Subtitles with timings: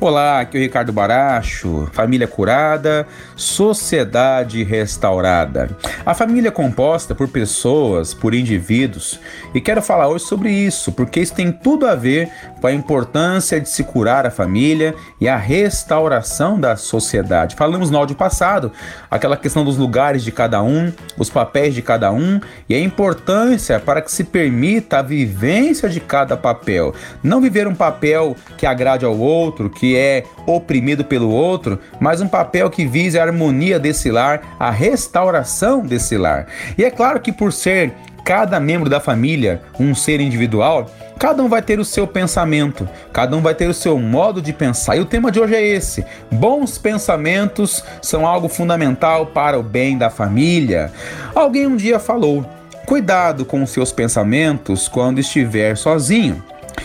[0.00, 5.70] Olá, aqui é o Ricardo Baracho, família curada, sociedade restaurada.
[6.04, 9.18] A família é composta por pessoas, por indivíduos,
[9.54, 12.28] e quero falar hoje sobre isso, porque isso tem tudo a ver
[12.60, 17.56] com a importância de se curar a família e a restauração da sociedade.
[17.56, 18.72] Falamos no áudio passado
[19.10, 23.78] aquela questão dos lugares de cada um, os papéis de cada um e a importância
[23.78, 26.94] para que se permita a vivência de cada papel.
[27.22, 32.28] Não viver um papel que agrade ao outro, que é oprimido pelo outro, mas um
[32.28, 36.46] papel que visa a harmonia desse lar, a restauração desse lar.
[36.78, 37.92] E é claro que por ser
[38.24, 43.36] cada membro da família um ser individual, cada um vai ter o seu pensamento, cada
[43.36, 44.96] um vai ter o seu modo de pensar.
[44.96, 49.98] E o tema de hoje é esse: bons pensamentos são algo fundamental para o bem
[49.98, 50.90] da família.
[51.34, 52.44] Alguém um dia falou:
[52.86, 56.42] cuidado com os seus pensamentos quando estiver sozinho,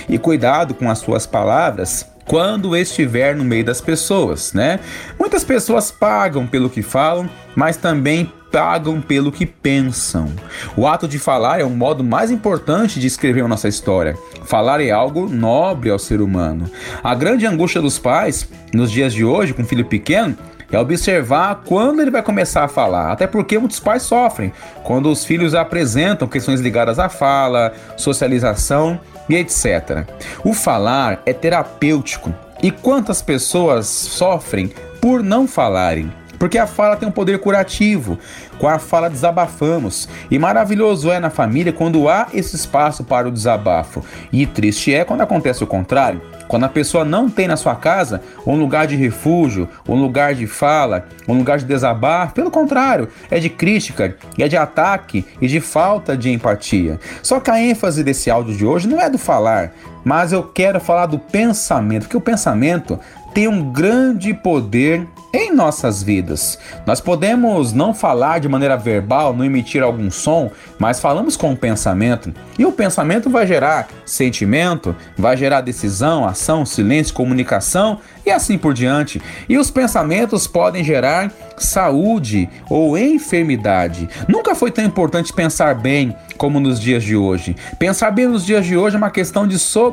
[0.09, 4.79] e cuidado com as suas palavras quando estiver no meio das pessoas, né?
[5.19, 10.31] Muitas pessoas pagam pelo que falam, mas também pagam pelo que pensam.
[10.77, 14.15] O ato de falar é o modo mais importante de escrever a nossa história.
[14.45, 16.69] Falar é algo nobre ao ser humano.
[17.03, 20.37] A grande angústia dos pais, nos dias de hoje, com um filho pequeno,
[20.71, 23.11] é observar quando ele vai começar a falar.
[23.11, 24.53] Até porque muitos pais sofrem
[24.83, 30.07] quando os filhos apresentam questões ligadas à fala, socialização e etc.
[30.43, 32.33] O falar é terapêutico.
[32.61, 36.11] E quantas pessoas sofrem por não falarem?
[36.39, 38.17] Porque a fala tem um poder curativo.
[38.57, 40.07] Com a fala desabafamos.
[40.31, 44.03] E maravilhoso é na família quando há esse espaço para o desabafo.
[44.31, 46.21] E triste é quando acontece o contrário.
[46.49, 50.47] Quando a pessoa não tem na sua casa um lugar de refúgio, um lugar de
[50.47, 55.61] fala, um lugar de desabafo, pelo contrário, é de crítica, é de ataque e de
[55.61, 56.99] falta de empatia.
[57.21, 60.79] Só que a ênfase desse áudio de hoje não é do falar, mas eu quero
[60.79, 62.99] falar do pensamento, porque o pensamento
[63.33, 66.57] tem um grande poder em nossas vidas.
[66.85, 70.49] Nós podemos não falar de maneira verbal, não emitir algum som,
[70.79, 72.33] mas falamos com o pensamento.
[72.57, 78.73] E o pensamento vai gerar sentimento, vai gerar decisão, ação, silêncio, comunicação e assim por
[78.73, 79.21] diante.
[79.47, 84.09] E os pensamentos podem gerar saúde ou enfermidade.
[84.27, 87.55] Nunca foi tão importante pensar bem como nos dias de hoje.
[87.77, 89.88] Pensar bem nos dias de hoje é uma questão de sobrevivência.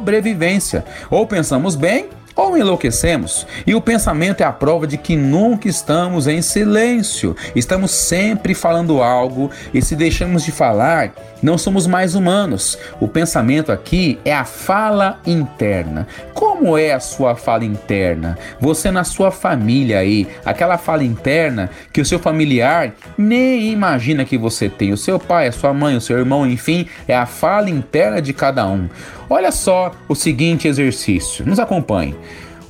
[1.11, 3.47] Ou pensamos bem ou enlouquecemos.
[3.67, 9.03] E o pensamento é a prova de que nunca estamos em silêncio, estamos sempre falando
[9.03, 11.13] algo e se deixamos de falar,
[11.43, 12.79] não somos mais humanos.
[13.01, 16.07] O pensamento aqui é a fala interna.
[16.35, 18.39] Como é a sua fala interna?
[18.61, 24.37] Você na sua família aí, aquela fala interna que o seu familiar nem imagina que
[24.37, 24.93] você tem.
[24.93, 28.33] O seu pai, a sua mãe, o seu irmão, enfim, é a fala interna de
[28.33, 28.89] cada um.
[29.29, 31.45] Olha só o seguinte exercício.
[31.45, 32.15] Nos acompanhe.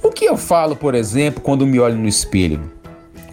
[0.03, 2.71] O que eu falo, por exemplo, quando me olho no espelho?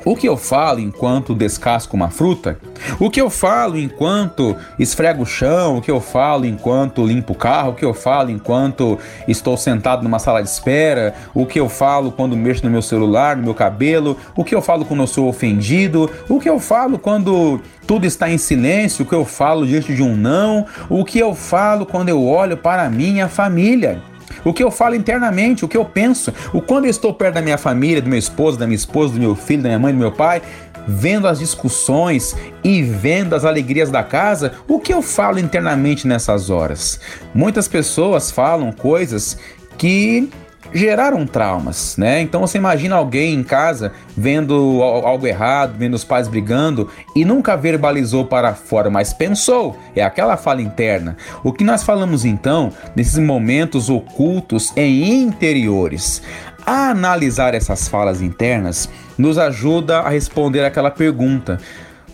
[0.05, 2.59] O que eu falo enquanto descasco uma fruta?
[2.99, 5.77] O que eu falo enquanto esfrego o chão?
[5.77, 7.71] O que eu falo enquanto limpo o carro?
[7.71, 8.99] O que eu falo enquanto
[9.29, 11.13] estou sentado numa sala de espera?
[11.33, 14.17] O que eu falo quando mexo no meu celular, no meu cabelo?
[14.35, 16.09] O que eu falo quando eu sou ofendido?
[16.27, 19.05] O que eu falo quando tudo está em silêncio?
[19.05, 20.65] O que eu falo diante de um não?
[20.89, 24.01] O que eu falo quando eu olho para a minha família?
[24.43, 27.41] O que eu falo internamente, o que eu penso, o quando eu estou perto da
[27.41, 29.99] minha família, do meu esposo, da minha esposa, do meu filho, da minha mãe, do
[29.99, 30.41] meu pai,
[30.87, 36.49] vendo as discussões e vendo as alegrias da casa, o que eu falo internamente nessas
[36.49, 36.99] horas?
[37.33, 39.37] Muitas pessoas falam coisas
[39.77, 40.29] que
[40.73, 42.21] geraram traumas, né?
[42.21, 47.55] Então você imagina alguém em casa vendo algo errado, vendo os pais brigando e nunca
[47.55, 49.77] verbalizou para fora, mas pensou.
[49.95, 51.15] É aquela fala interna.
[51.43, 56.21] O que nós falamos então nesses momentos ocultos e interiores?
[56.65, 61.59] A analisar essas falas internas nos ajuda a responder aquela pergunta: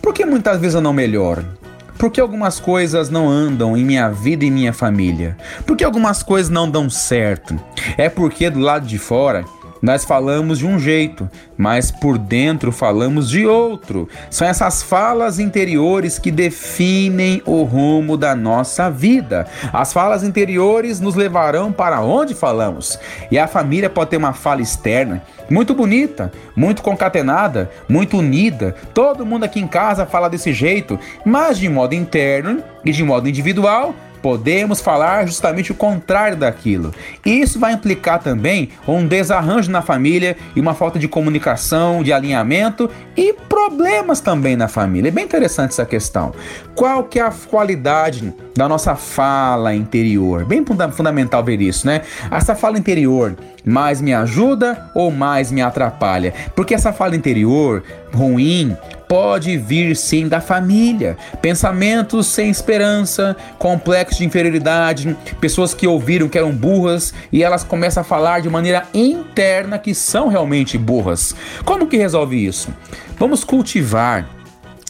[0.02, 1.59] por que muitas vezes eu não melhoro?
[2.00, 5.36] Por que algumas coisas não andam em minha vida e minha família?
[5.66, 7.60] Por que algumas coisas não dão certo?
[7.98, 9.44] É porque do lado de fora
[9.82, 14.08] nós falamos de um jeito, mas por dentro falamos de outro.
[14.30, 19.46] São essas falas interiores que definem o rumo da nossa vida.
[19.72, 22.98] As falas interiores nos levarão para onde falamos.
[23.30, 28.74] E a família pode ter uma fala externa muito bonita, muito concatenada, muito unida.
[28.94, 33.28] Todo mundo aqui em casa fala desse jeito, mas de modo interno e de modo
[33.28, 36.92] individual podemos falar justamente o contrário daquilo.
[37.24, 42.90] Isso vai implicar também um desarranjo na família e uma falta de comunicação, de alinhamento
[43.16, 45.08] e problemas também na família.
[45.08, 46.32] É bem interessante essa questão.
[46.74, 50.44] Qual que é a qualidade da nossa fala interior?
[50.44, 52.02] Bem fundamental ver isso, né?
[52.30, 56.32] Essa fala interior mais me ajuda ou mais me atrapalha?
[56.54, 57.82] Porque essa fala interior
[58.12, 58.76] ruim
[59.10, 61.16] pode vir sim da família.
[61.42, 68.02] Pensamentos sem esperança, complexo de inferioridade, pessoas que ouviram que eram burras e elas começam
[68.02, 71.34] a falar de maneira interna que são realmente burras.
[71.64, 72.72] Como que resolve isso?
[73.18, 74.39] Vamos cultivar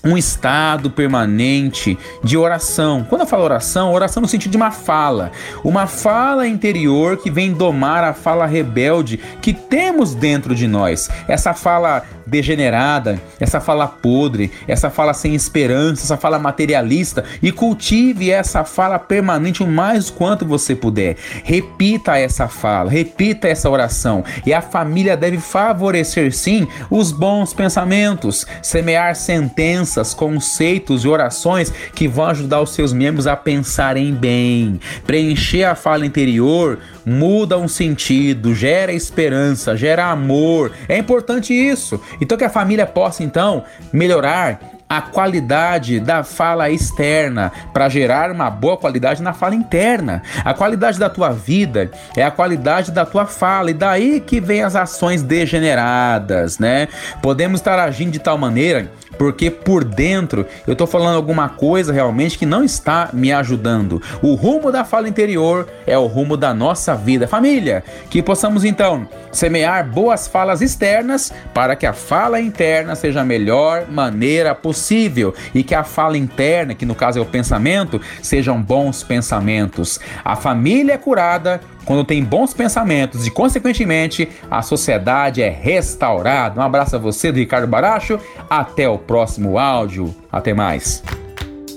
[0.05, 3.05] um estado permanente de oração.
[3.09, 5.31] Quando eu falo oração, oração no sentido de uma fala,
[5.63, 11.11] uma fala interior que vem domar a fala rebelde que temos dentro de nós.
[11.29, 18.31] Essa fala degenerada, essa fala podre, essa fala sem esperança, essa fala materialista e cultive
[18.31, 21.17] essa fala permanente o mais quanto você puder.
[21.43, 28.47] Repita essa fala, repita essa oração e a família deve favorecer sim os bons pensamentos,
[28.63, 35.65] semear sentenças, conceitos e orações que vão ajudar os seus membros a pensarem bem, preencher
[35.65, 40.73] a fala interior muda um sentido, gera esperança, gera amor.
[40.89, 42.01] É importante isso.
[42.21, 44.61] Então que a família possa então melhorar
[44.91, 50.21] a qualidade da fala externa para gerar uma boa qualidade na fala interna.
[50.45, 54.65] A qualidade da tua vida é a qualidade da tua fala e daí que vem
[54.65, 56.89] as ações degeneradas, né?
[57.23, 62.39] Podemos estar agindo de tal maneira porque por dentro eu estou falando alguma coisa realmente
[62.39, 64.01] que não está me ajudando.
[64.23, 67.29] O rumo da fala interior é o rumo da nossa vida.
[67.29, 73.25] Família, que possamos então semear boas falas externas para que a fala interna seja a
[73.25, 78.61] melhor maneira possível e que a fala interna, que no caso é o pensamento, sejam
[78.61, 80.01] bons pensamentos.
[80.25, 86.61] A família é curada quando tem bons pensamentos e, consequentemente, a sociedade é restaurada.
[86.61, 88.21] Um abraço a você, do Ricardo Baracho.
[88.49, 90.15] Até o próximo áudio.
[90.31, 91.03] Até mais.